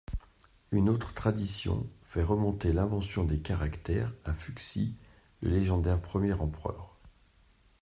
Une 0.71 0.89
autre 0.89 1.13
tradition 1.13 1.87
fait 2.05 2.23
remonter 2.23 2.73
l'invention 2.73 3.23
des 3.23 3.37
caractères 3.39 4.11
à 4.25 4.33
Fuxi, 4.33 4.95
le 5.43 5.51
légendaire 5.51 6.01
premier 6.01 6.33
empereur. 6.33 6.97